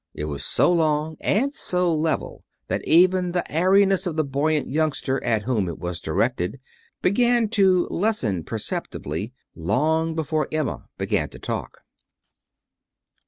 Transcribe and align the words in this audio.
It 0.15 0.25
was 0.25 0.43
so 0.43 0.71
long 0.73 1.15
and 1.21 1.53
so 1.53 1.93
level 1.93 2.43
that 2.69 2.83
even 2.87 3.33
the 3.33 3.45
airiness 3.51 4.07
of 4.07 4.15
the 4.15 4.23
buoyant 4.23 4.67
youngster 4.67 5.23
at 5.23 5.43
whom 5.43 5.67
it 5.67 5.77
was 5.77 6.01
directed 6.01 6.59
began 7.03 7.47
to 7.49 7.85
lessen 7.91 8.43
perceptibly, 8.43 9.31
long 9.53 10.15
before 10.15 10.47
Emma 10.51 10.89
began 10.97 11.29
to 11.29 11.37
talk. 11.37 11.81